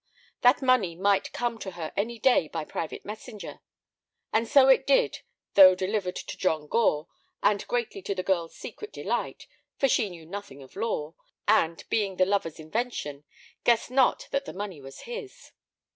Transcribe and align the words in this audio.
That 0.41 0.63
money 0.63 0.95
might 0.95 1.31
come 1.31 1.59
to 1.59 1.69
her 1.73 1.93
any 1.95 2.17
day 2.17 2.47
by 2.47 2.65
private 2.65 3.05
messenger, 3.05 3.59
and 4.33 4.47
so 4.47 4.67
it 4.67 4.87
did, 4.87 5.19
though 5.53 5.75
delivered 5.75 6.15
to 6.15 6.37
John 6.37 6.65
Gore, 6.65 7.07
and 7.43 7.67
greatly 7.67 8.01
to 8.01 8.15
the 8.15 8.23
girl's 8.23 8.55
secret 8.55 8.91
delight, 8.91 9.45
for 9.77 9.87
she 9.87 10.09
knew 10.09 10.25
nothing 10.25 10.63
of 10.63 10.75
law, 10.75 11.13
and, 11.47 11.85
believing 11.89 12.15
the 12.17 12.25
lover's 12.25 12.59
invention, 12.59 13.25
guessed 13.63 13.91
not 13.91 14.27
that 14.31 14.45
the 14.45 14.53
money 14.53 14.81
was 14.81 15.01
his. 15.01 15.51